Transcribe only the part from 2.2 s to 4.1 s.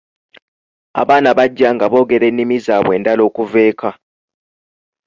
ennimi zaabwe endala okuva eka.